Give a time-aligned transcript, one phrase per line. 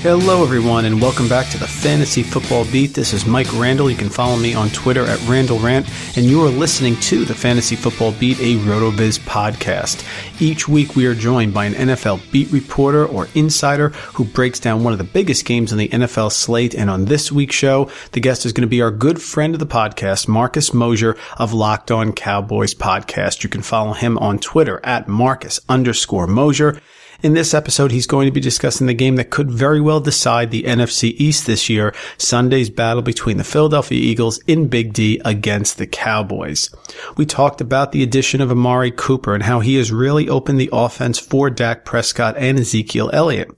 [0.00, 2.94] Hello, everyone, and welcome back to the Fantasy Football Beat.
[2.94, 3.90] This is Mike Randle.
[3.90, 7.34] You can follow me on Twitter at Randle Rant, and you are listening to the
[7.34, 10.04] Fantasy Football Beat, a RotoViz podcast.
[10.40, 14.84] Each week, we are joined by an NFL beat reporter or insider who breaks down
[14.84, 16.76] one of the biggest games on the NFL slate.
[16.76, 19.58] And on this week's show, the guest is going to be our good friend of
[19.58, 23.42] the podcast, Marcus Mosher of Locked On Cowboys podcast.
[23.42, 26.80] You can follow him on Twitter at Marcus underscore Mosher.
[27.20, 30.52] In this episode, he's going to be discussing the game that could very well decide
[30.52, 35.78] the NFC East this year, Sunday's battle between the Philadelphia Eagles in Big D against
[35.78, 36.70] the Cowboys.
[37.16, 40.70] We talked about the addition of Amari Cooper and how he has really opened the
[40.72, 43.50] offense for Dak Prescott and Ezekiel Elliott.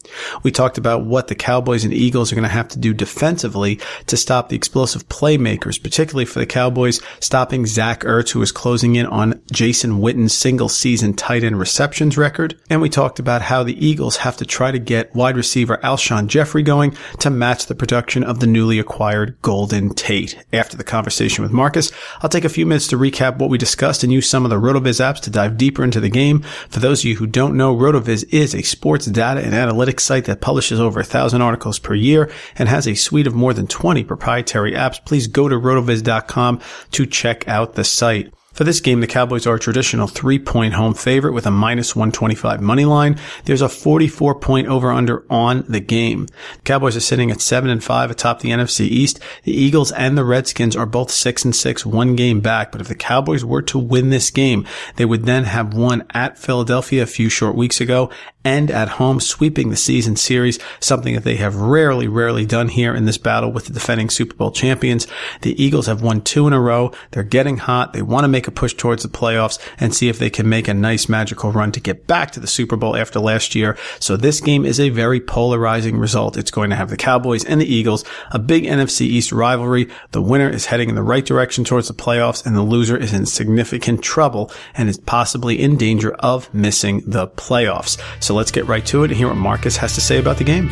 [0.42, 3.78] We talked about what the Cowboys and Eagles are going to have to do defensively
[4.06, 8.96] to stop the explosive playmakers, particularly for the Cowboys stopping Zach Ertz, who is closing
[8.96, 12.58] in on Jason Witten's single season tight end receptions record.
[12.70, 16.28] And we talked about how the Eagles have to try to get wide receiver Alshon
[16.28, 20.36] Jeffery going to match the production of the newly acquired Golden Tate.
[20.52, 21.90] After the conversation with Marcus,
[22.20, 24.60] I'll take a few minutes to recap what we discussed and use some of the
[24.60, 26.42] RotoViz apps to dive deeper into the game.
[26.68, 30.26] For those of you who don't know, RotoViz is a sports data and analytics site
[30.26, 33.66] that publishes over a thousand articles per year and has a suite of more than
[33.66, 35.04] 20 proprietary apps.
[35.04, 36.60] Please go to rotoviz.com
[36.92, 38.32] to check out the site.
[38.60, 42.60] For this game, the Cowboys are a traditional three-point home favorite with a minus 125
[42.60, 43.18] money line.
[43.46, 46.26] There's a 44 point over-under on the game.
[46.26, 49.18] The Cowboys are sitting at 7 and 5 atop the NFC East.
[49.44, 52.70] The Eagles and the Redskins are both 6 and 6, one game back.
[52.70, 54.66] But if the Cowboys were to win this game,
[54.96, 58.10] they would then have won at Philadelphia a few short weeks ago
[58.44, 62.94] and at home sweeping the season series, something that they have rarely, rarely done here
[62.94, 65.06] in this battle with the defending Super Bowl champions.
[65.42, 66.92] The Eagles have won two in a row.
[67.10, 67.92] They're getting hot.
[67.92, 70.68] They want to make a push towards the playoffs and see if they can make
[70.68, 73.76] a nice magical run to get back to the Super Bowl after last year.
[73.98, 76.36] So this game is a very polarizing result.
[76.36, 79.88] It's going to have the Cowboys and the Eagles, a big NFC East rivalry.
[80.12, 83.12] The winner is heading in the right direction towards the playoffs and the loser is
[83.12, 88.00] in significant trouble and is possibly in danger of missing the playoffs.
[88.22, 90.44] So let's get right to it and hear what Marcus has to say about the
[90.44, 90.70] game.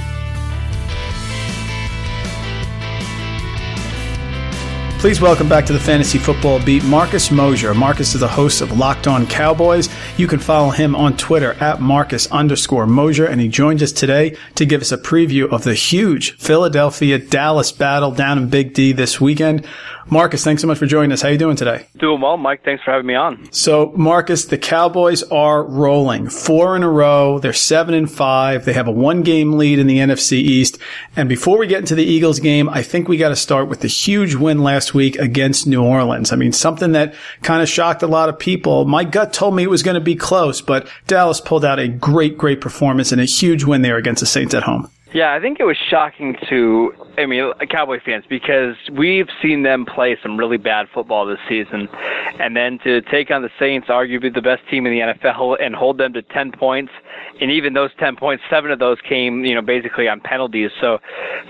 [4.99, 7.73] Please welcome back to the Fantasy Football Beat Marcus Mosher.
[7.73, 9.89] Marcus is the host of Locked On Cowboys.
[10.17, 14.37] You can follow him on Twitter at Marcus underscore Mosher, and he joins us today
[14.57, 18.91] to give us a preview of the huge Philadelphia Dallas battle down in Big D
[18.91, 19.65] this weekend.
[20.11, 21.21] Marcus, thanks so much for joining us.
[21.21, 21.87] How are you doing today?
[21.99, 22.65] Doing well, Mike.
[22.65, 23.53] Thanks for having me on.
[23.53, 27.39] So, Marcus, the Cowboys are rolling four in a row.
[27.39, 28.65] They're seven and five.
[28.65, 30.79] They have a one game lead in the NFC East.
[31.15, 33.81] And before we get into the Eagles game, I think we got to start with
[33.81, 36.33] the huge win last week against New Orleans.
[36.33, 38.87] I mean, something that kind of shocked a lot of people.
[38.87, 41.89] My gut told me it was going to be close, but Dallas pulled out a
[41.89, 44.91] great, great performance and a huge win there against the Saints at home.
[45.15, 49.87] Yeah, I think it was shocking to I mean Cowboy fans because we've seen them
[49.87, 51.89] play some really bad football this season,
[52.39, 55.75] and then to take on the Saints, arguably the best team in the NFL, and
[55.75, 56.93] hold them to ten points,
[57.41, 60.71] and even those ten points, seven of those came you know basically on penalties.
[60.79, 60.99] So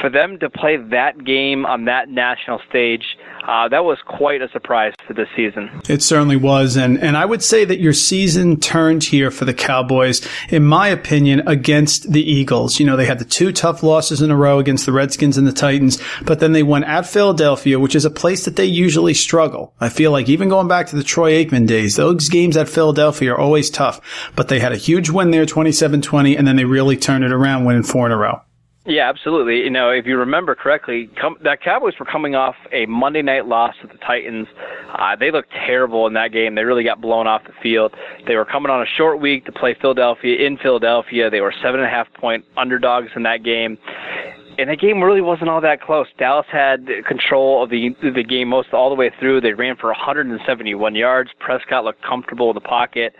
[0.00, 3.17] for them to play that game on that national stage
[3.48, 5.80] uh, that was quite a surprise for this season.
[5.88, 9.54] It certainly was, and and I would say that your season turned here for the
[9.54, 12.78] Cowboys, in my opinion, against the Eagles.
[12.78, 15.46] You know, they had the two tough losses in a row against the Redskins and
[15.46, 19.14] the Titans, but then they went at Philadelphia, which is a place that they usually
[19.14, 19.72] struggle.
[19.80, 23.32] I feel like even going back to the Troy Aikman days, those games at Philadelphia
[23.32, 26.98] are always tough, but they had a huge win there, 27-20, and then they really
[26.98, 28.42] turned it around, winning four in a row.
[28.88, 29.58] Yeah, absolutely.
[29.58, 33.44] You know, if you remember correctly, com- that Cowboys were coming off a Monday night
[33.46, 34.48] loss to the Titans.
[34.98, 36.54] Uh, they looked terrible in that game.
[36.54, 37.92] They really got blown off the field.
[38.26, 41.28] They were coming on a short week to play Philadelphia in Philadelphia.
[41.28, 43.76] They were seven and a half point underdogs in that game
[44.58, 46.08] and the game really wasn't all that close.
[46.18, 49.40] Dallas had control of the the game most all the way through.
[49.40, 51.30] They ran for 171 yards.
[51.38, 53.14] Prescott looked comfortable in the pocket.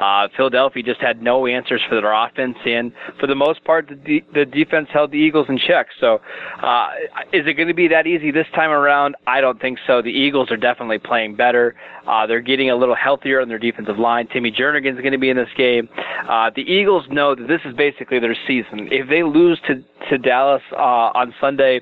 [0.00, 3.96] Uh, Philadelphia just had no answers for their offense, and for the most part, the,
[3.96, 5.88] de- the defense held the Eagles in check.
[6.00, 6.20] So,
[6.62, 6.90] uh,
[7.32, 9.16] is it going to be that easy this time around?
[9.26, 10.00] I don't think so.
[10.00, 11.74] The Eagles are definitely playing better.
[12.06, 14.28] Uh, they're getting a little healthier on their defensive line.
[14.28, 15.88] Timmy Jernigan's going to be in this game.
[16.28, 18.88] Uh, the Eagles know that this is basically their season.
[18.92, 21.80] If they lose to to Dallas uh, on Sunday,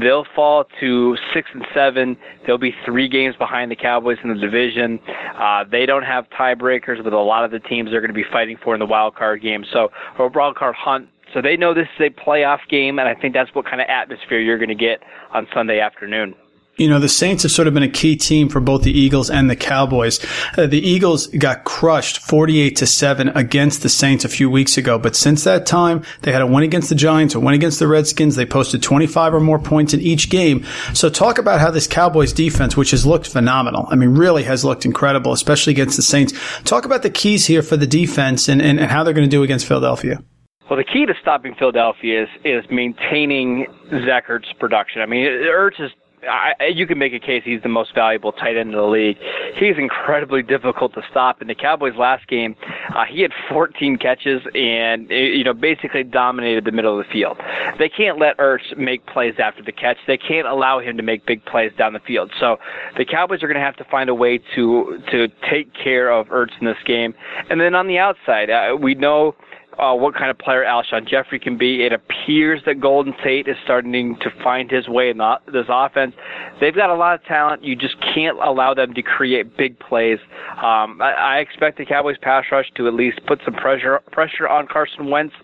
[0.00, 2.16] they'll fall to six and seven.
[2.46, 4.98] They'll be three games behind the Cowboys in the division.
[5.38, 8.24] Uh, they don't have tiebreakers with a lot of the teams they're going to be
[8.30, 9.64] fighting for in the wild card game.
[9.72, 11.08] So, or wild card hunt.
[11.34, 13.88] So they know this is a playoff game, and I think that's what kind of
[13.88, 15.00] atmosphere you're going to get
[15.34, 16.34] on Sunday afternoon.
[16.78, 19.30] You know, the Saints have sort of been a key team for both the Eagles
[19.30, 20.22] and the Cowboys.
[20.58, 24.98] Uh, the Eagles got crushed 48 to 7 against the Saints a few weeks ago,
[24.98, 27.88] but since that time, they had a win against the Giants, a win against the
[27.88, 28.36] Redskins.
[28.36, 30.66] They posted 25 or more points in each game.
[30.92, 33.86] So talk about how this Cowboys defense, which has looked phenomenal.
[33.88, 36.34] I mean, really has looked incredible, especially against the Saints.
[36.64, 39.34] Talk about the keys here for the defense and, and, and how they're going to
[39.34, 40.22] do against Philadelphia.
[40.68, 43.66] Well, the key to stopping Philadelphia is is maintaining
[44.04, 45.00] Zach Ertz's production.
[45.00, 45.92] I mean, Ertz is
[46.28, 49.16] I, you can make a case he's the most valuable tight end in the league.
[49.56, 51.40] He's incredibly difficult to stop.
[51.40, 52.56] In the Cowboys' last game,
[52.94, 57.38] uh, he had 14 catches and you know basically dominated the middle of the field.
[57.78, 59.96] They can't let Ertz make plays after the catch.
[60.06, 62.30] They can't allow him to make big plays down the field.
[62.40, 62.56] So
[62.96, 66.26] the Cowboys are going to have to find a way to to take care of
[66.28, 67.14] Ertz in this game.
[67.50, 69.34] And then on the outside, uh, we know
[69.78, 71.82] uh, what kind of player Alshon Jeffery can be.
[71.84, 76.14] It appears that Golden Tate is starting to find his way in the, this offense.
[76.60, 77.62] They've got a lot of talent.
[77.62, 80.18] You just can't allow them to create big plays.
[80.56, 84.48] Um, I, I expect the Cowboys pass rush to at least put some pressure pressure
[84.48, 85.34] on Carson Wentz,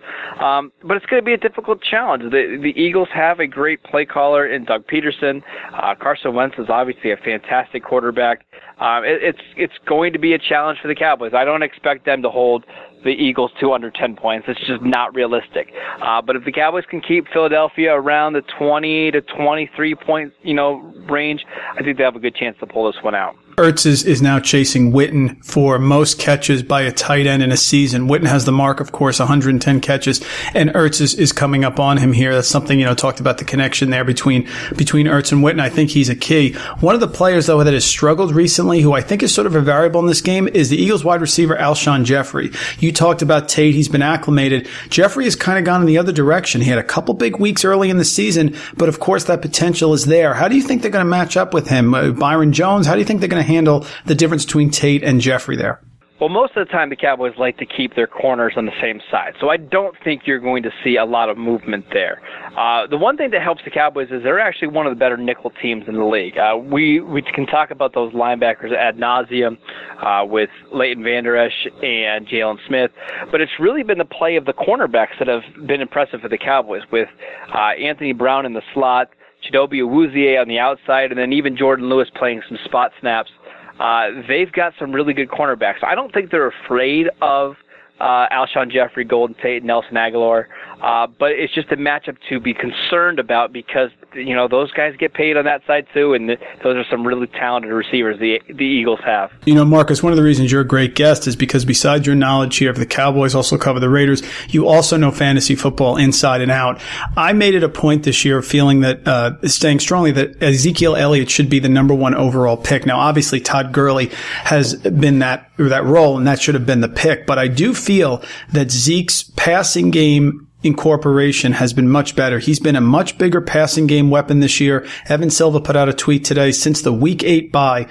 [0.40, 2.22] um, but it's going to be a difficult challenge.
[2.24, 5.42] The, the Eagles have a great play caller in Doug Pederson.
[5.74, 8.46] Uh, Carson Wentz is obviously a fantastic quarterback.
[8.82, 11.34] Um, it, it's it's going to be a challenge for the Cowboys.
[11.34, 12.64] I don't expect them to hold
[13.04, 14.46] the Eagles to under 10 points.
[14.48, 15.72] It's just not realistic.
[16.00, 20.54] Uh, but if the Cowboys can keep Philadelphia around the 20 to 23 point, you
[20.54, 20.76] know,
[21.08, 21.44] range,
[21.76, 23.36] I think they have a good chance to pull this one out.
[23.56, 27.56] Ertz is, is now chasing Witten for most catches by a tight end in a
[27.56, 28.08] season.
[28.08, 30.24] Witten has the mark, of course, 110 catches,
[30.54, 32.34] and Ertz is, is coming up on him here.
[32.34, 35.60] That's something, you know, talked about the connection there between, between Ertz and Witten.
[35.60, 36.54] I think he's a key.
[36.80, 39.54] One of the players, though, that has struggled recently, who I think is sort of
[39.54, 42.50] a variable in this game, is the Eagles wide receiver, Alshon Jeffery.
[42.78, 43.74] You talked about Tate.
[43.74, 44.68] He's been acclimated.
[44.88, 46.60] Jeffery has kind of gone in the other direction.
[46.60, 49.92] He had a couple big weeks early in the season, but of course that potential
[49.92, 50.34] is there.
[50.34, 51.94] How do you think they're going to match up with him?
[51.94, 55.02] Uh, Byron Jones, how do you think they're going to handle the difference between Tate
[55.02, 55.80] and Jeffery there?
[56.22, 59.00] Well, most of the time the Cowboys like to keep their corners on the same
[59.10, 62.22] side, so I don't think you're going to see a lot of movement there.
[62.56, 65.16] Uh, the one thing that helps the Cowboys is they're actually one of the better
[65.16, 66.38] nickel teams in the league.
[66.38, 69.58] Uh, we we can talk about those linebackers ad nauseum
[70.00, 72.92] uh, with Leighton Vander Esch and Jaylon Smith,
[73.32, 76.38] but it's really been the play of the cornerbacks that have been impressive for the
[76.38, 77.08] Cowboys with
[77.52, 79.08] uh, Anthony Brown in the slot.
[79.42, 83.32] Chidobe Awuzie on the outside, and then even Jourdan Lewis playing some spot snaps.
[83.80, 85.82] Uh, they've got some really good cornerbacks.
[85.82, 87.56] I don't think they're afraid of
[88.00, 90.46] uh, Alshon Jeffery, Golden Tate, Nelson Agholor.
[90.82, 94.94] Uh, but it's just a matchup to be concerned about because you know those guys
[94.98, 98.64] get paid on that side too, and those are some really talented receivers the the
[98.64, 99.30] Eagles have.
[99.44, 102.16] You know, Marcus, one of the reasons you're a great guest is because besides your
[102.16, 106.40] knowledge here of the Cowboys, also cover the Raiders, you also know fantasy football inside
[106.40, 106.80] and out.
[107.16, 110.96] I made it a point this year of feeling that uh, staying strongly that Ezekiel
[110.96, 112.86] Elliott should be the number one overall pick.
[112.86, 114.10] Now, obviously, Todd Gurley
[114.42, 117.24] has been that that role, and that should have been the pick.
[117.24, 118.20] But I do feel
[118.52, 122.38] that Zeke's passing game incorporation has been much better.
[122.38, 124.86] He's been a much bigger passing game weapon this year.
[125.08, 126.52] Evan Silva put out a tweet today.
[126.52, 127.86] Since the week eight bye,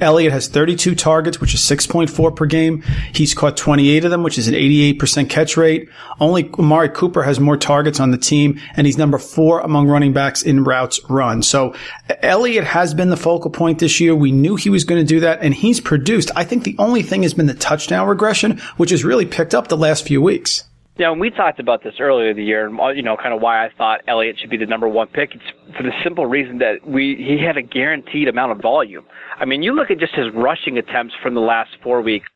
[0.00, 2.82] Elliott has 32 targets, which is 6.4 per game.
[3.12, 5.88] He's caught 28 of them, which is an 88% catch rate.
[6.20, 10.12] Only Amari Cooper has more targets on the team, and he's number four among running
[10.12, 11.42] backs in routes run.
[11.42, 11.74] So
[12.22, 14.14] Elliott has been the focal point this year.
[14.14, 16.30] We knew he was going to do that, and he's produced.
[16.36, 19.68] I think the only thing has been the touchdown regression, which has really picked up
[19.68, 20.64] the last few weeks.
[20.98, 23.32] Yeah, and we talked about this earlier in the year, and uh, you know, kind
[23.32, 25.32] of why I thought Elliott should be the number one pick.
[25.32, 29.04] It's for the simple reason that we he had a guaranteed amount of volume.
[29.38, 32.26] I mean, you look at just his rushing attempts from the last four weeks,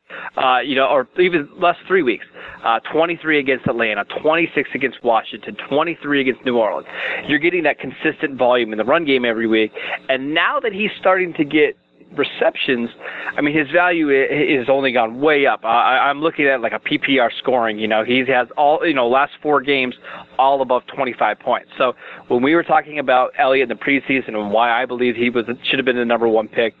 [0.41, 2.25] uh, you know, or even last three weeks.
[2.63, 6.87] Uh, 23 against Atlanta, 26 against Washington, 23 against New Orleans.
[7.27, 9.73] You're getting that consistent volume in the run game every week,
[10.07, 11.75] and now that he's starting to get
[12.15, 12.89] receptions,
[13.37, 15.63] I mean, his value is only gone way up.
[15.63, 17.79] I, I'm looking at like a PPR scoring.
[17.79, 19.95] You know, he has all you know last four games
[20.37, 21.69] all above 25 points.
[21.77, 21.93] So
[22.27, 25.45] when we were talking about Elliott in the preseason and why I believe he was
[25.63, 26.73] should have been the number one pick,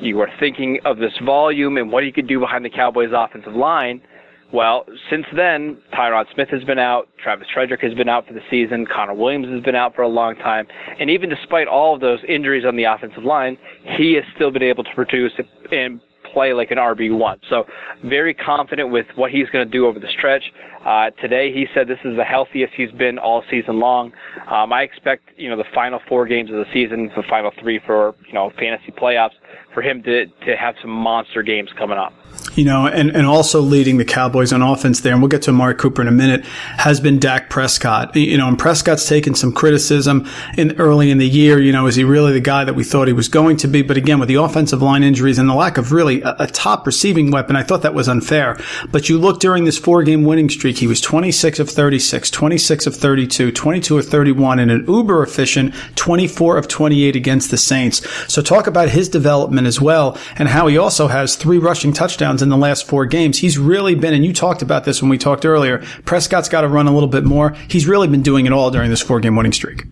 [0.00, 3.54] you were thinking of this volume and what he could do behind the Cowboys' offensive
[3.54, 4.00] line.
[4.50, 8.40] Well, since then, Tyron Smith has been out, Travis Frederick has been out for the
[8.50, 10.66] season, Connor Williams has been out for a long time,
[10.98, 13.58] and even despite all of those injuries on the offensive line,
[13.98, 15.32] he has still been able to produce
[15.70, 16.00] and
[16.32, 17.40] play like an RB1.
[17.50, 17.66] So,
[18.04, 20.44] very confident with what he's going to do over the stretch.
[20.84, 24.12] Uh, today, he said this is the healthiest he's been all season long.
[24.50, 27.80] Um, I expect, you know, the final four games of the season, the final three
[27.84, 29.34] for, you know, fantasy playoffs,
[29.74, 32.14] for him to, to have some monster games coming up
[32.58, 35.50] you know, and, and also leading the Cowboys on offense there, and we'll get to
[35.50, 38.16] Amari Cooper in a minute, has been Dak Prescott.
[38.16, 41.60] You know, and Prescott's taken some criticism in early in the year.
[41.60, 43.82] You know, is he really the guy that we thought he was going to be?
[43.82, 46.84] But again, with the offensive line injuries and the lack of really a, a top
[46.84, 48.58] receiving weapon, I thought that was unfair.
[48.90, 52.86] But you look during this four game winning streak, he was 26 of 36, 26
[52.88, 58.04] of 32, 22 of 31, and an uber efficient 24 of 28 against the Saints.
[58.26, 62.42] So talk about his development as well and how he also has three rushing touchdowns
[62.42, 63.38] in the last four games.
[63.38, 66.68] He's really been, and you talked about this when we talked earlier, Prescott's got to
[66.68, 67.50] run a little bit more.
[67.68, 69.84] He's really been doing it all during this four game winning streak.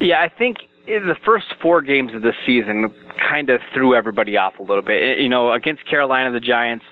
[0.00, 4.36] Yeah, I think in the first four games of the season kind of threw everybody
[4.36, 5.18] off a little bit.
[5.18, 6.84] You know, against Carolina, the Giants,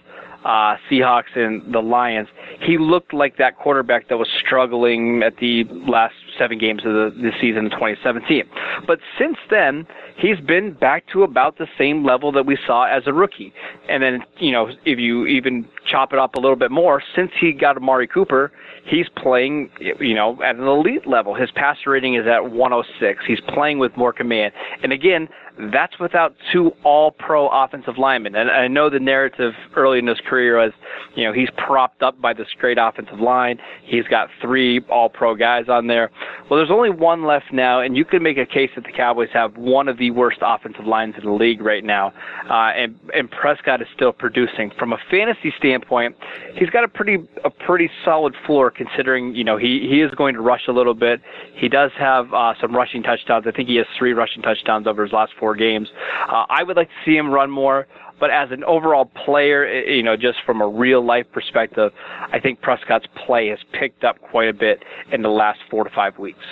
[0.44, 2.28] uh, Seahawks, and the Lions,
[2.60, 7.10] he looked like that quarterback that was struggling at the last seven games of the,
[7.16, 8.44] the season in 2017.
[8.86, 9.86] But since then,
[10.18, 13.52] he's been back to about the same level that we saw as a rookie.
[13.88, 17.30] And then, you know, if you even chop it up a little bit more, since
[17.40, 18.52] he got Amari Cooper,
[18.86, 21.34] he's playing, you know, at an elite level.
[21.34, 23.24] His passer rating is at 106.
[23.26, 24.52] He's playing with more command.
[24.82, 25.28] And again,
[25.72, 28.34] that's without two all-pro offensive linemen.
[28.34, 30.72] And I know the narrative early in his career was,
[31.14, 33.58] you know, he's propped up by this great offensive line.
[33.84, 36.10] He's got three all-pro guys on there.
[36.50, 39.28] Well, there's only one left now, and you can make a case that the Cowboys
[39.32, 42.12] have one of the worst offensive lines in the league right now.
[42.50, 44.72] Uh, and and Prescott is still producing.
[44.78, 46.16] From a fantasy standpoint,
[46.54, 50.34] he's got a pretty a pretty solid floor considering you know he he is going
[50.34, 51.20] to rush a little bit.
[51.54, 53.46] He does have uh, some rushing touchdowns.
[53.46, 55.88] I think he has three rushing touchdowns over his last four four games.
[56.32, 57.86] Uh, I would like to see him run more.
[58.18, 61.92] But as an overall player, you know, just from a real life perspective,
[62.32, 65.90] I think Prescott's play has picked up quite a bit in the last four to
[65.90, 66.44] five weeks.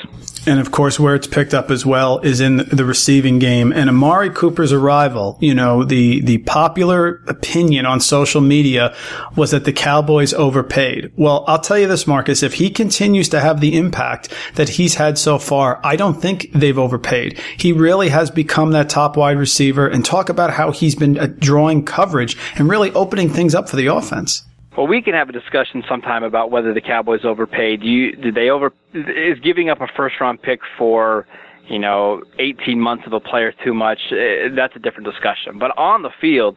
[0.47, 3.73] And of course, where it's picked up as well is in the receiving game.
[3.73, 8.95] And Amari Cooper's arrival, you know, the, the popular opinion on social media
[9.37, 11.13] was that the Cowboys overpaid.
[11.17, 14.97] Well, I'll tell you this, Marcus, if he continues to have the impact that he's
[14.97, 17.39] had so far, I don't think they've overpaid.
[17.57, 21.29] He really has become that top wide receiver and talk about how he's been uh,
[21.53, 24.43] drawing coverage and really opening things up for the offense.
[24.75, 27.83] Well, we can have a discussion sometime about whether the Cowboys overpaid.
[27.83, 31.27] You did they over is giving up a first round pick for
[31.69, 35.59] you know, 18 months of a player too much, eh, that's a different discussion.
[35.59, 36.57] But on the field,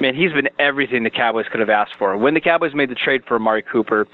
[0.00, 2.16] man, he's been everything the Cowboys could have asked for.
[2.16, 4.06] When the Cowboys made the trade for Amari Cooper,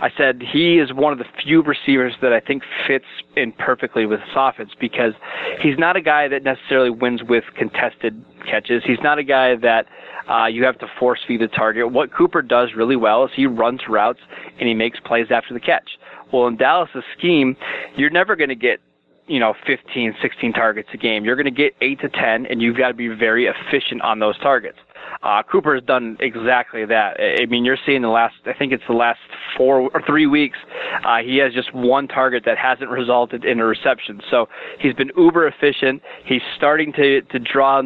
[0.00, 3.04] I said he is one of the few receivers that I think fits
[3.36, 5.12] in perfectly with this offense because
[5.60, 8.82] he's not a guy that necessarily wins with contested catches.
[8.84, 9.86] He's not a guy that
[10.28, 11.92] uh, you have to force feed the target.
[11.92, 14.20] What Cooper does really well is he runs routes
[14.58, 15.98] and he makes plays after the catch.
[16.32, 17.56] Well, in Dallas' scheme,
[17.96, 18.80] you're never going to get
[19.26, 22.60] you know 15 16 targets a game you're going to get 8 to 10 and
[22.60, 24.78] you've got to be very efficient on those targets
[25.22, 27.16] uh, Cooper has done exactly that.
[27.20, 29.20] I mean, you're seeing the last, I think it's the last
[29.56, 30.58] four or three weeks,
[31.04, 34.20] uh, he has just one target that hasn't resulted in a reception.
[34.30, 34.48] So
[34.80, 36.02] he's been uber efficient.
[36.24, 37.82] He's starting to, to draw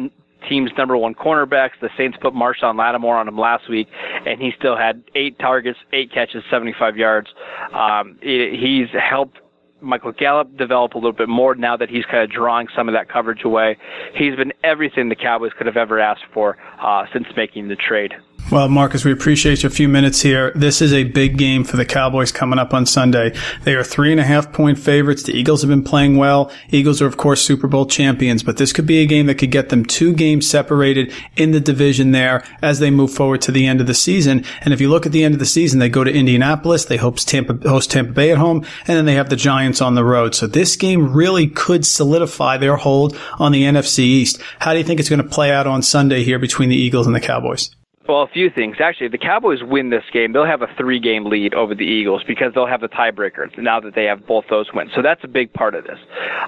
[0.49, 1.71] team's number one cornerbacks.
[1.81, 3.87] The Saints put Marshon Lattimore on him last week,
[4.25, 7.27] and he still had eight targets, eight catches, 75 yards.
[7.73, 9.37] Um, he's helped
[9.81, 12.93] Michael Gallup develop a little bit more now that he's kind of drawing some of
[12.93, 13.77] that coverage away.
[14.15, 18.13] He's been everything the Cowboys could have ever asked for uh, since making the trade.
[18.49, 20.53] Well, Marcus, we appreciate your few minutes here.
[20.55, 23.35] This is a big game for the Cowboys coming up on Sunday.
[23.63, 25.23] They are three and a half point favorites.
[25.23, 26.49] The Eagles have been playing well.
[26.69, 29.51] Eagles are, of course, Super Bowl champions, but this could be a game that could
[29.51, 33.67] get them two games separated in the division there as they move forward to the
[33.67, 34.45] end of the season.
[34.61, 36.95] And if you look at the end of the season, they go to Indianapolis, they
[36.95, 40.05] host Tampa, host Tampa Bay at home, and then they have the Giants on the
[40.05, 40.33] road.
[40.33, 44.41] So this game really could solidify their hold on the NFC East.
[44.59, 47.07] How do you think it's going to play out on Sunday here between the Eagles
[47.07, 47.76] and the Cowboys?
[48.07, 48.77] Well, a few things.
[48.79, 51.83] Actually, if the Cowboys win this game, they'll have a three game lead over the
[51.83, 54.91] Eagles because they'll have the tiebreaker now that they have both those wins.
[54.95, 55.99] So that's a big part of this.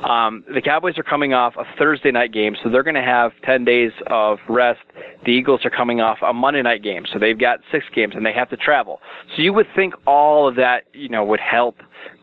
[0.07, 3.33] Um, the Cowboys are coming off a Thursday night game, so they're going to have
[3.43, 4.79] 10 days of rest.
[5.25, 8.25] The Eagles are coming off a Monday night game, so they've got six games and
[8.25, 9.01] they have to travel.
[9.35, 11.75] So you would think all of that, you know, would help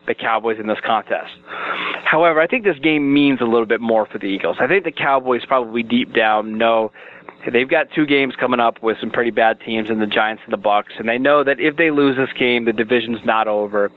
[0.07, 1.31] the Cowboys in this contest.
[2.05, 4.57] However, I think this game means a little bit more for the Eagles.
[4.59, 6.91] I think the Cowboys probably deep down know
[7.51, 10.53] they've got two games coming up with some pretty bad teams in the Giants and
[10.53, 13.91] the Bucks, and they know that if they lose this game, the division's not over.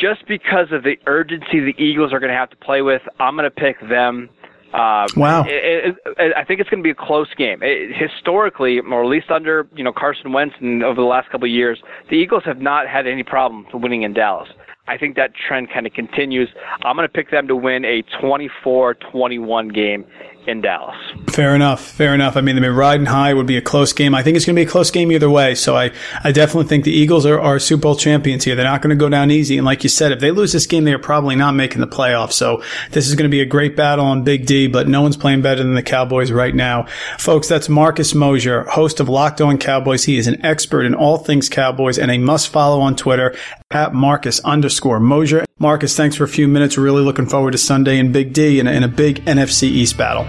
[0.00, 3.36] Just because of the urgency the Eagles are going to have to play with, I'm
[3.36, 4.28] going to pick them.
[4.74, 5.44] Uh, wow!
[5.46, 7.60] It, it, I think it's going to be a close game.
[7.62, 11.46] It, historically, or at least under you know Carson Wentz and over the last couple
[11.46, 11.80] of years,
[12.10, 14.48] the Eagles have not had any problem winning in Dallas.
[14.88, 16.48] I think that trend kind of continues.
[16.82, 20.06] I'm going to pick them to win a 24-21 game
[20.46, 20.96] in Dallas.
[21.28, 21.82] Fair enough.
[21.82, 22.36] Fair enough.
[22.36, 24.14] I mean, I mean, riding high It would be a close game.
[24.14, 25.54] I think it's going to be a close game either way.
[25.54, 25.90] So I,
[26.22, 28.54] I definitely think the Eagles are, are Super Bowl champions here.
[28.54, 29.56] They're not going to go down easy.
[29.56, 31.88] And like you said, if they lose this game, they are probably not making the
[31.88, 32.32] playoffs.
[32.32, 35.16] So this is going to be a great battle on Big D, but no one's
[35.16, 36.86] playing better than the Cowboys right now.
[37.18, 40.04] Folks, that's Marcus Mosher, host of Locked On Cowboys.
[40.04, 43.36] He is an expert in all things Cowboys and a must follow on Twitter
[43.70, 45.44] at Marcus underscore Mosher.
[45.58, 46.76] Marcus, thanks for a few minutes.
[46.76, 49.64] We're really looking forward to Sunday in Big D in a, in a big NFC
[49.64, 50.24] East battle.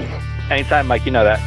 [0.49, 1.05] Anytime, Mike.
[1.05, 1.39] You know that.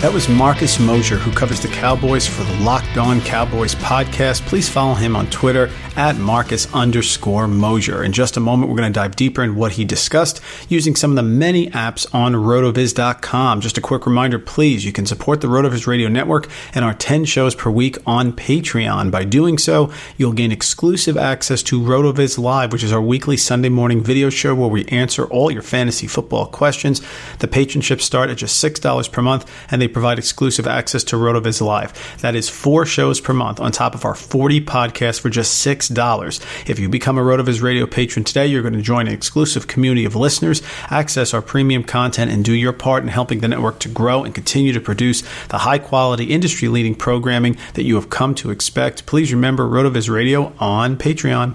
[0.00, 4.40] That was Marcus Mosher, who covers the Cowboys for the Locked On Cowboys podcast.
[4.46, 8.02] Please follow him on Twitter at Marcus underscore Mosher.
[8.02, 11.10] In just a moment, we're going to dive deeper in what he discussed using some
[11.10, 13.60] of the many apps on rotoviz.com.
[13.60, 17.26] Just a quick reminder, please, you can support the Rotoviz Radio Network and our 10
[17.26, 19.10] shows per week on Patreon.
[19.10, 23.68] By doing so, you'll gain exclusive access to Rotoviz Live, which is our weekly Sunday
[23.68, 27.02] morning video show where we answer all your fantasy football questions.
[27.40, 31.60] The patronships start at just $6 per month and they provide exclusive access to RotoViz
[31.60, 32.18] Live.
[32.20, 36.68] That is four shows per month on top of our 40 podcasts for just $6.
[36.68, 40.04] If you become a RotoViz Radio patron today, you're going to join an exclusive community
[40.04, 43.88] of listeners, access our premium content, and do your part in helping the network to
[43.88, 48.34] grow and continue to produce the high quality, industry leading programming that you have come
[48.34, 49.06] to expect.
[49.06, 51.54] Please remember RotoViz Radio on Patreon.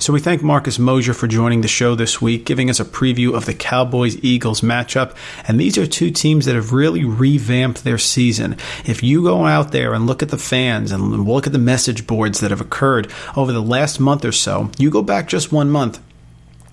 [0.00, 3.34] So we thank Marcus Mosher for joining the show this week, giving us a preview
[3.34, 5.16] of the Cowboys Eagles matchup.
[5.48, 8.56] And these are two teams that have really revamped their season.
[8.84, 12.06] If you go out there and look at the fans and look at the message
[12.06, 15.68] boards that have occurred over the last month or so, you go back just one
[15.68, 16.00] month,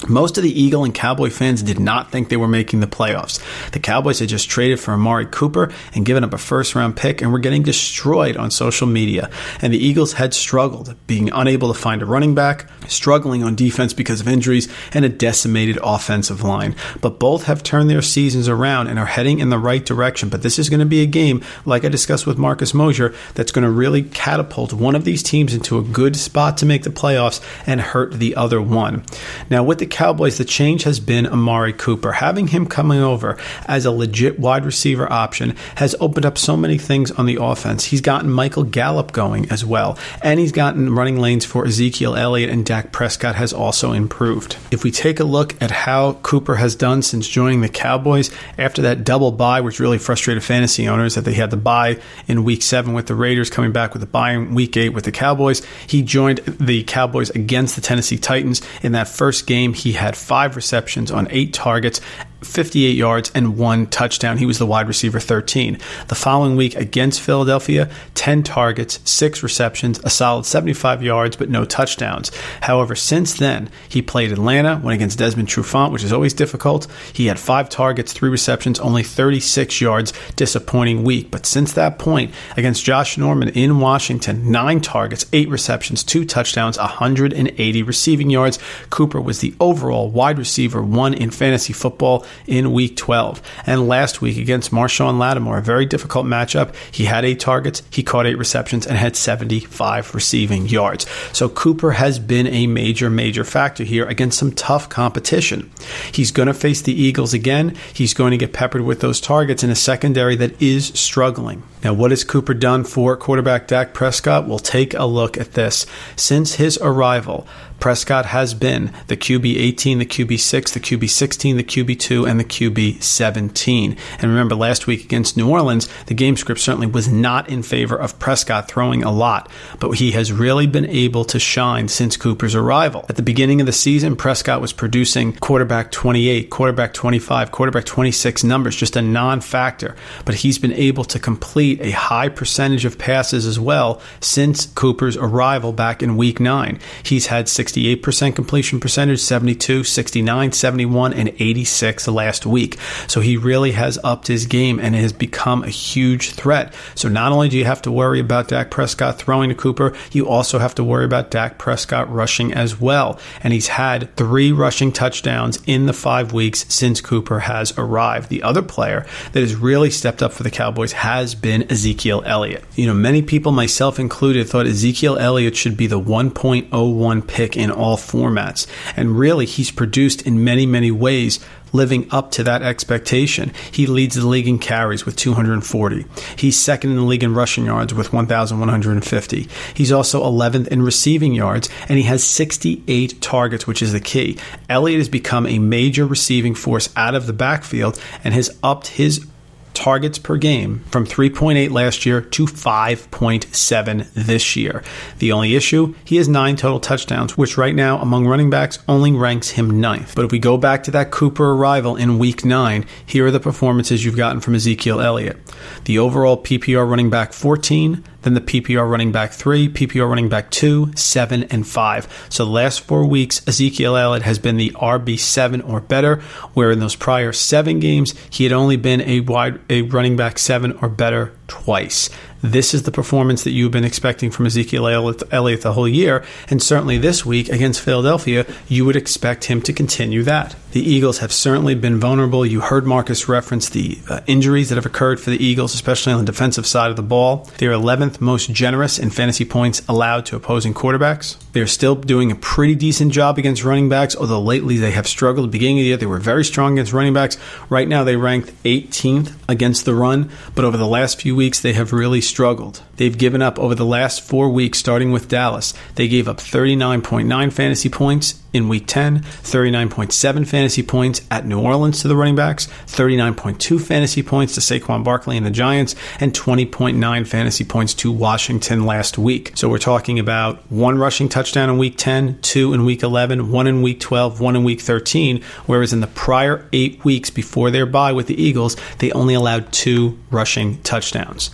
[0.08, 3.42] most of the Eagle and Cowboy fans did not think they were making the playoffs.
[3.72, 7.22] The Cowboys had just traded for Amari Cooper and given up a first round pick
[7.22, 9.30] and were getting destroyed on social media.
[9.62, 13.94] And the Eagles had struggled, being unable to find a running back, struggling on defense
[13.94, 16.76] because of injuries, and a decimated offensive line.
[17.02, 20.30] But both have turned their seasons around and are heading in the right direction.
[20.30, 23.52] But this is going to be a game, like I discussed with Marcus Mosher, that's
[23.52, 26.90] going to really catapult one of these teams into a good spot to make the
[26.90, 29.04] playoffs and hurt the other one.
[29.50, 32.12] Now, with the Cowboys, the change has been Amari Cooper.
[32.12, 36.78] Having him coming over as a legit wide receiver option has opened up so many
[36.78, 37.86] things on the offense.
[37.86, 42.50] He's gotten Michael Gallup going as well, and he's gotten running lanes for Ezekiel Elliott
[42.50, 44.58] and Dak Prescott has also improved.
[44.70, 48.82] If we take a look at how Cooper has done since joining the Cowboys after
[48.82, 52.64] that double bye, which really frustrated fantasy owners that they had the bye in week
[52.64, 55.66] seven with the Raiders, coming back with the bye in week eight with the Cowboys,
[55.88, 58.62] he joined the Cowboys against the Tennessee Titans.
[58.84, 62.02] In that first game, he had five receptions on eight targets
[62.46, 64.38] 58 yards and one touchdown.
[64.38, 65.78] He was the wide receiver 13.
[66.08, 71.66] The following week against Philadelphia, 10 targets, 6 receptions, a solid 75 yards, but no
[71.66, 72.32] touchdowns.
[72.62, 76.88] However, since then, he played Atlanta, went against Desmond Trufant, which is always difficult.
[77.12, 81.32] He had 5 targets, 3 receptions, only 36 yards, disappointing week.
[81.32, 86.78] But since that point, against Josh Norman in Washington, 9 targets, 8 receptions, 2 touchdowns,
[86.78, 88.60] 180 receiving yards.
[88.90, 93.42] Cooper was the overall wide receiver 1 in fantasy football in week 12.
[93.66, 96.74] And last week against Marshon Lattimore, a very difficult matchup.
[96.92, 101.06] He had eight targets, he caught eight receptions, and had 75 receiving yards.
[101.32, 105.72] So Cooper has been a major, major factor here against some tough competition.
[106.12, 107.76] He's going to face the Eagles again.
[107.94, 111.64] He's going to get peppered with those targets in a secondary that is struggling.
[111.86, 114.48] Now, what has Cooper done for quarterback Dak Prescott?
[114.48, 115.86] We'll take a look at this.
[116.16, 117.46] Since his arrival,
[117.80, 122.26] Prescott has been the QB 18, the QB 6, the QB 16, the QB 2,
[122.26, 123.98] and the QB 17.
[124.20, 127.96] And remember, last week against New Orleans, the game script certainly was not in favor
[127.96, 132.56] of Prescott throwing a lot, but he has really been able to shine since Cooper's
[132.56, 133.06] arrival.
[133.10, 138.44] At the beginning of the season, Prescott was producing quarterback 28, quarterback 25, quarterback 26
[138.44, 142.98] numbers, just a non factor, but he's been able to complete a high percentage of
[142.98, 146.80] passes as well since Cooper's arrival back in week 9.
[147.04, 152.78] He's had 68% completion percentage, 72, 69, 71, and 86 last week.
[153.08, 156.74] So he really has upped his game and has become a huge threat.
[156.96, 160.28] So not only do you have to worry about Dak Prescott throwing to Cooper, you
[160.28, 163.20] also have to worry about Dak Prescott rushing as well.
[163.44, 168.30] And he's had three rushing touchdowns in the five weeks since Cooper has arrived.
[168.30, 172.64] The other player that has really stepped up for the Cowboys has been Ezekiel Elliott.
[172.76, 177.72] You know, many people, myself included, thought Ezekiel Elliott should be the 1.01 pick in
[177.72, 178.68] all formats.
[178.96, 181.40] And really, he's produced in many, many ways
[181.76, 183.52] living up to that expectation.
[183.72, 186.06] He leads the league in carries with 240.
[186.38, 189.50] He's second in the league in rushing yards with 1,150.
[189.74, 194.38] He's also 11th in receiving yards, and he has 68 targets, which is the key.
[194.70, 199.28] Elliott has become a major receiving force out of the backfield and has upped his
[199.76, 204.84] targets per game from 3.8 last year to 5.7 this year.
[205.20, 209.12] The only issue, he has nine total touchdowns, which right now among running backs only
[209.12, 210.16] ranks him ninth.
[210.16, 213.40] But if we go back to that Cooper arrival in week nine, here are the
[213.40, 215.38] performances you've gotten from Ezekiel Elliott.
[215.86, 220.50] The overall PPR running back 14, then the PPR running back three, PPR running back
[220.50, 222.08] two, seven, and five.
[222.30, 226.18] So the last four weeks, Ezekiel Elliott has been the RB seven or better,
[226.54, 230.40] where in those prior seven games, he had only been a wide a running back
[230.40, 232.10] seven or better twice.
[232.42, 236.24] This is the performance that you've been expecting from Ezekiel Elliott the whole year.
[236.50, 240.56] And certainly this week against Philadelphia, you would expect him to continue that.
[240.72, 242.46] The Eagles have certainly been vulnerable.
[242.46, 246.20] You heard Marcus reference the uh, injuries that have occurred for the Eagles, especially on
[246.20, 247.50] the defensive side of the ball.
[247.60, 251.38] They're 11th most generous in fantasy points allowed to opposing quarterbacks.
[251.54, 255.50] They're still doing a pretty decent job against running backs, although lately they have struggled.
[255.50, 257.38] Beginning of the year, they were very strong against running backs.
[257.70, 261.72] Right now, they ranked 18th against the run, but over the last few weeks, they
[261.72, 262.82] have really struggled.
[262.98, 265.74] They've given up over the last four weeks, starting with Dallas.
[265.96, 272.02] They gave up 39.9 fantasy points in week 10, 39.7 fantasy points at New Orleans
[272.02, 277.28] to the running backs, 39.2 fantasy points to Saquon Barkley and the Giants, and 20.9
[277.28, 279.52] fantasy points to Washington last week.
[279.56, 283.68] So we're talking about one rushing touchdown in week 10, two in week 11, one
[283.68, 287.86] in week 12, one in week 13, whereas in the prior eight weeks before their
[287.86, 291.54] bye with the Eagles, they only allowed two rushing touchdowns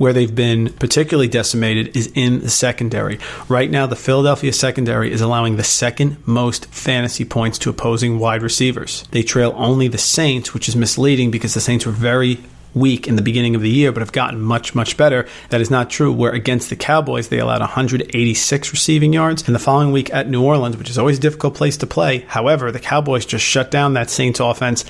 [0.00, 3.18] where they've been particularly decimated is in the secondary.
[3.50, 8.42] Right now, the Philadelphia secondary is allowing the second most fantasy points to opposing wide
[8.42, 9.04] receivers.
[9.10, 12.38] They trail only the Saints, which is misleading because the Saints were very
[12.72, 15.28] weak in the beginning of the year, but have gotten much, much better.
[15.50, 16.10] That is not true.
[16.10, 19.46] Where against the Cowboys, they allowed 186 receiving yards.
[19.46, 22.20] And the following week at New Orleans, which is always a difficult place to play.
[22.20, 24.86] However, the Cowboys just shut down that Saints offense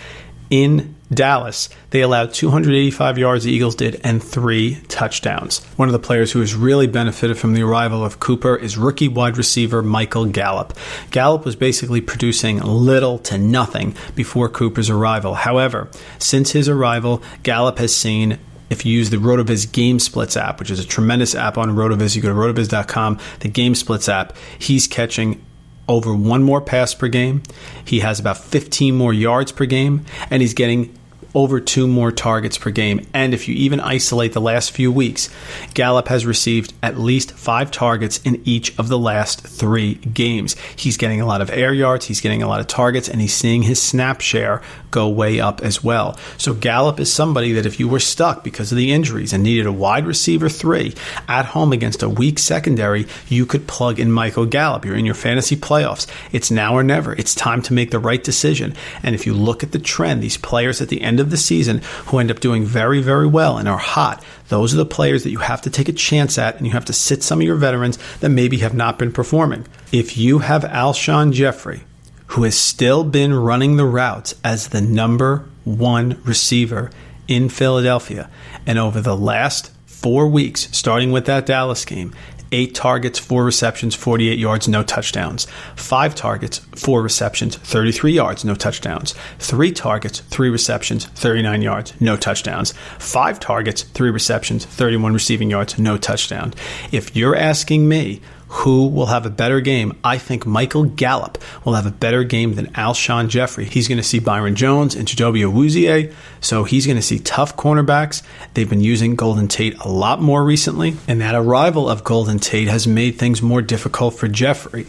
[0.51, 5.65] in Dallas, they allowed 285 yards, the Eagles did, and three touchdowns.
[5.77, 9.09] One of the players who has really benefited from the arrival of Cooper is rookie
[9.09, 10.77] wide receiver Michael Gallup.
[11.11, 15.35] Gallup was basically producing little to nothing before Cooper's arrival.
[15.35, 18.39] However, since his arrival, Gallup has seen
[18.71, 22.15] if you use the RotoViz Game Splits app, which is a tremendous app on RotoViz,
[22.15, 25.45] you go to rotoviz.com, the Game Splits app, he's catching
[25.91, 27.43] over one more pass per game.
[27.85, 30.97] He has about 15 more yards per game, and he's getting
[31.35, 33.07] over two more targets per game.
[33.15, 35.29] And if you even isolate the last few weeks,
[35.75, 40.57] Gallup has received at least five targets in each of the last three games.
[40.77, 43.35] He's getting a lot of air yards, he's getting a lot of targets, and he's
[43.35, 46.17] seeing his snap share go way up as well.
[46.39, 49.67] So Gallup is somebody that if you were stuck because of the injuries and needed
[49.67, 50.95] a wide receiver three
[51.29, 54.85] at home against a weak secondary, you could plug in Michael Gallup.
[54.85, 56.07] You're in your fantasy playoffs.
[56.33, 57.13] It's now or never.
[57.15, 58.75] It's time to make the right decision.
[59.03, 61.83] And if you look at the trend, these players at the end of the season
[62.07, 64.25] who end up doing very, very well and are hot.
[64.49, 66.87] Those are the players that you have to take a chance at, and you have
[66.87, 69.67] to sit some of your veterans that maybe have not been performing.
[69.93, 71.83] If you have Alshon Jeffery,
[72.31, 76.91] who has still been running the routes as the number one receiver
[77.27, 78.31] in Philadelphia,
[78.67, 82.15] and over the last four weeks, starting with that Dallas game,
[82.53, 85.47] eight targets, four receptions, 48 yards, no touchdowns.
[85.77, 89.15] Five targets, four receptions, 33 yards, no touchdowns.
[89.39, 92.73] Three targets, three receptions, 39 yards, no touchdowns.
[92.99, 96.55] Five targets, three receptions, 31 receiving yards, no touchdown.
[96.93, 99.97] If you're asking me, who will have a better game?
[100.03, 103.65] I think Michael Gallup will have a better game than Alshon Jeffery.
[103.65, 107.57] He's going to see Byron Jones and Chidobe Awuzie, so he's going to see tough
[107.57, 108.23] cornerbacks.
[108.55, 112.67] They've been using Golden Tate a lot more recently, and that arrival of Golden Tate
[112.67, 114.89] has made things more difficult for Jeffery.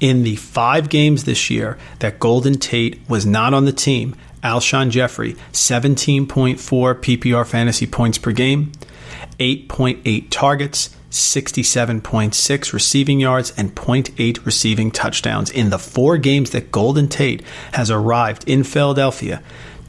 [0.00, 4.90] In the five games this year that Golden Tate was not on the team, Alshon
[4.90, 8.72] Jeffery, 17.4 PPR fantasy points per game,
[9.38, 17.08] 8.8 targets, 67.6 receiving yards and 0.8 receiving touchdowns in the four games that Golden
[17.08, 17.42] Tate
[17.72, 19.42] has arrived in Philadelphia.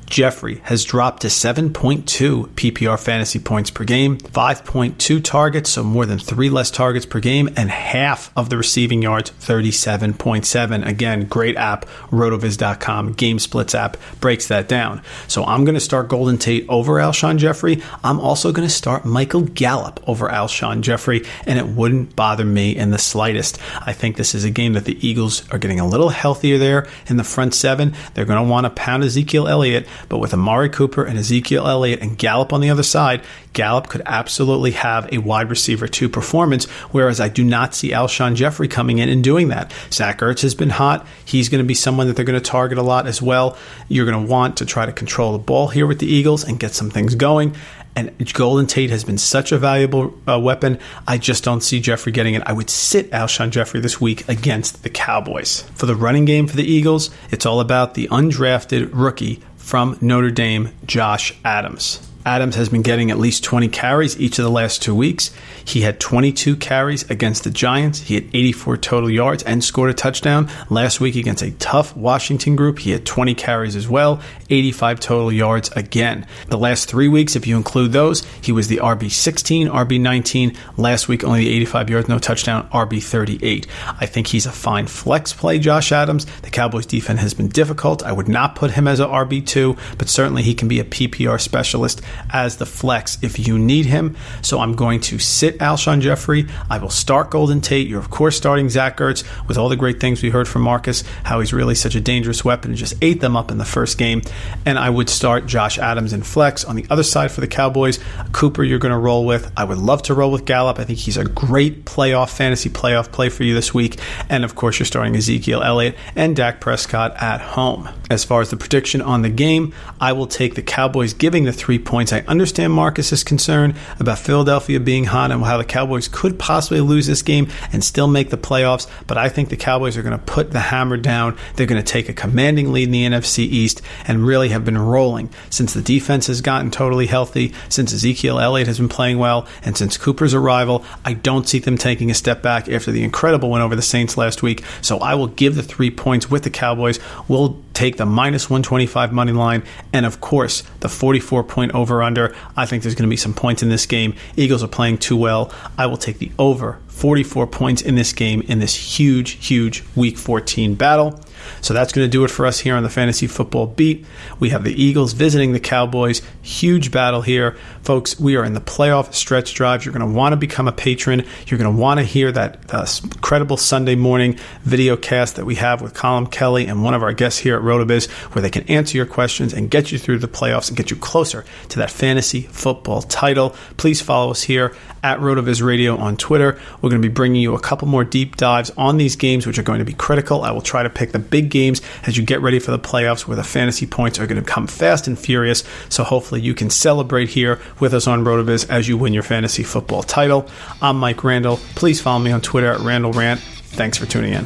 [0.08, 6.18] Jeffery has dropped to 7.2 PPR fantasy points per game, 5.2 targets, so more than
[6.18, 10.88] three less targets per game, and half of the receiving yards, 37.7.
[10.88, 15.02] Again, great app, rotoviz.com, Game Splits app breaks that down.
[15.28, 17.84] So I'm going to start Golden Tate over Alshon Jeffery.
[18.04, 22.76] I'm also going to start Michael Gallup over Alshon Jeffery, and it wouldn't bother me
[22.76, 23.60] in the slightest.
[23.82, 26.88] I think this is a game that the Eagles are getting a little healthier there
[27.08, 27.94] in the front seven.
[28.14, 32.02] They're going to want to pound Ezekiel Elliott but with Amari Cooper and Ezekiel Elliott
[32.02, 33.22] and Gallup on the other side,
[33.54, 38.36] Gallup could absolutely have a wide receiver two performance, whereas I do not see Alshon
[38.36, 39.74] Jeffery coming in and doing that.
[39.92, 41.08] Zach Ertz has been hot.
[41.26, 43.58] He's going to be someone that they're going to target a lot as well.
[43.88, 46.60] You're going to want to try to control the ball here with the Eagles and
[46.60, 47.56] get some things going.
[47.98, 50.78] And Golden Tate has been such a valuable uh, weapon.
[51.08, 52.44] I just don't see Jeffery getting it.
[52.46, 55.62] I would sit Alshon Jeffery this week against the Cowboys.
[55.74, 60.32] For the running game for the Eagles, it's all about the undrafted rookie from Notre
[60.32, 62.07] Dame, Josh Adams.
[62.28, 65.32] Adams has been getting at least 20 carries each of the last two weeks.
[65.64, 68.02] He had 22 carries against the Giants.
[68.02, 70.50] He had 84 total yards and scored a touchdown.
[70.70, 75.32] Last week against a tough Washington group, he had 20 carries as well, 85 total
[75.32, 76.28] yards again.
[76.50, 80.54] The last three weeks, if you include those, he was the RB 16, RB 19.
[80.76, 83.68] Last week, only the 85 yards, no touchdown, RB 38.
[84.02, 86.26] I think he's a fine flex play, Josh Adams.
[86.42, 88.04] The Cowboys defense has been difficult.
[88.04, 91.40] I would not put him as a RB2, but certainly he can be a PPR
[91.40, 94.16] specialist as the flex if you need him.
[94.42, 96.48] So I'm going to sit Alshon Jeffery.
[96.70, 97.88] I will start Golden Tate.
[97.88, 101.04] You're, of course, starting Zach Ertz with all the great things we heard from Marcus,
[101.24, 103.98] how he's really such a dangerous weapon and just ate them up in the first
[103.98, 104.22] game.
[104.66, 106.64] And I would start Josh Adams in flex.
[106.66, 108.00] On the other side for the Cowboys,
[108.32, 109.52] Cooper, you're going to roll with.
[109.58, 110.80] I would love to roll with Gallup.
[110.80, 114.00] I think he's a great playoff, fantasy playoff play for you this week.
[114.30, 117.90] And of course, you're starting Ezekiel Elliott and Dak Prescott at home.
[118.10, 121.52] As far as the prediction on the game, I will take the Cowboys giving the
[121.54, 121.97] three points.
[121.98, 127.08] I understand Marcus's concern about Philadelphia being hot and how the Cowboys could possibly lose
[127.08, 130.24] this game and still make the playoffs, but I think the Cowboys are going to
[130.24, 131.38] put the hammer down.
[131.56, 134.78] They're going to take a commanding lead in the NFC East and really have been
[134.78, 139.48] rolling since the defense has gotten totally healthy, since Ezekiel Elliott has been playing well,
[139.64, 140.86] and since Cooper's arrival.
[141.04, 144.18] I don't see them taking a step back after the incredible win over the Saints
[144.18, 144.64] last week.
[144.82, 147.00] So I will give the three points with the Cowboys.
[147.28, 152.36] We'll take the minus 125 money line, and of course, the 44 point over under.
[152.56, 154.16] I think there's going to be some points in this game.
[154.36, 155.52] Eagles are playing too well.
[155.78, 160.18] I will take the over 44 points in this game in this huge, huge Week
[160.18, 161.20] 14 battle.
[161.62, 164.06] So that's going to do it for us here on the Fantasy Football Beat.
[164.40, 166.22] We have the Eagles visiting the Cowboys.
[166.42, 167.56] Huge battle here.
[167.84, 169.86] Folks, we are in the playoff stretch drive.
[169.86, 171.26] You're going to want to become a patron.
[171.46, 175.56] You're going to want to hear that uh, incredible Sunday morning video cast that we
[175.56, 178.64] have with Colin Kelly and one of our guests here at RotoViz, where they can
[178.64, 181.92] answer your questions and get you through the playoffs and get you closer to that
[181.92, 183.56] fantasy football title.
[183.78, 186.60] Please follow us here at RotoViz Radio on Twitter.
[186.88, 189.60] We're going to be bringing you a couple more deep dives on these games, which
[189.60, 190.44] are going to be critical.
[190.44, 193.28] I will try to pick the big games as you get ready for the playoffs
[193.28, 195.66] where the fantasy points are going to come fast and furious.
[195.90, 199.64] So hopefully you can celebrate here with us on RotoViz as you win your fantasy
[199.64, 200.48] football title.
[200.82, 201.58] I'm Mike Randle.
[201.76, 203.42] Please follow me on Twitter at Randle Rant.
[203.42, 204.46] Thanks for tuning in.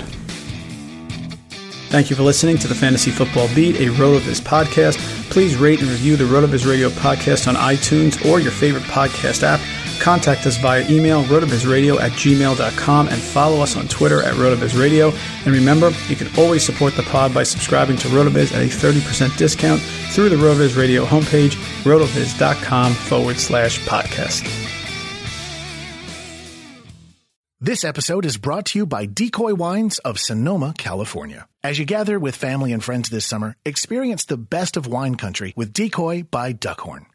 [1.89, 4.97] Thank you for listening to the Fantasy Football Beat, a RotoViz podcast.
[5.29, 9.59] Please rate and review the RotoViz Radio podcast on iTunes or your favorite podcast app.
[10.01, 15.13] Contact us via email, rotovizradio at gmail.com, and follow us on Twitter at rotovizradio.
[15.45, 19.37] And remember, you can always support the pod by subscribing to Rotoviz at a 30%
[19.37, 19.79] discount
[20.11, 21.51] through the Rotoviz Radio homepage,
[21.83, 24.47] rotoviz.com forward slash podcast.
[27.63, 31.47] This episode is brought to you by Decoy Wines of Sonoma, California.
[31.63, 35.53] As you gather with family and friends this summer, experience the best of wine country
[35.55, 37.05] with Decoy by Duckhorn.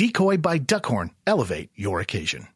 [0.00, 2.48] Decoy by Duckhorn elevate your occasion.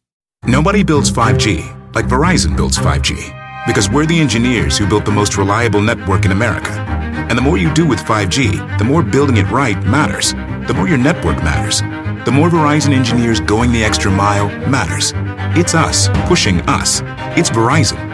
[0.47, 5.37] Nobody builds 5G like Verizon builds 5G because we're the engineers who built the most
[5.37, 6.71] reliable network in America.
[6.71, 10.33] And the more you do with 5G, the more building it right matters.
[10.33, 11.81] The more your network matters.
[12.25, 15.13] The more Verizon engineers going the extra mile matters.
[15.55, 17.03] It's us pushing us.
[17.37, 18.14] It's Verizon